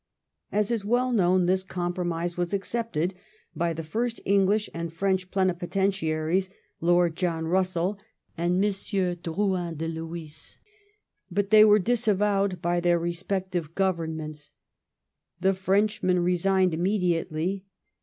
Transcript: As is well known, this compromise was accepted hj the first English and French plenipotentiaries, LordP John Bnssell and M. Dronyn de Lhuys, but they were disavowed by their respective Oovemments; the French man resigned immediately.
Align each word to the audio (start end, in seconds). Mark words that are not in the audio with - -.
As 0.51 0.71
is 0.71 0.83
well 0.83 1.11
known, 1.11 1.45
this 1.45 1.61
compromise 1.61 2.35
was 2.35 2.55
accepted 2.55 3.13
hj 3.55 3.75
the 3.75 3.83
first 3.83 4.19
English 4.25 4.67
and 4.73 4.91
French 4.91 5.29
plenipotentiaries, 5.29 6.49
LordP 6.81 7.13
John 7.13 7.43
Bnssell 7.43 7.99
and 8.35 8.55
M. 8.55 8.63
Dronyn 8.71 9.77
de 9.77 9.87
Lhuys, 9.87 10.57
but 11.29 11.51
they 11.51 11.63
were 11.63 11.77
disavowed 11.77 12.63
by 12.63 12.79
their 12.79 12.97
respective 12.97 13.75
Oovemments; 13.75 14.53
the 15.39 15.53
French 15.53 16.01
man 16.01 16.17
resigned 16.21 16.73
immediately. 16.73 17.67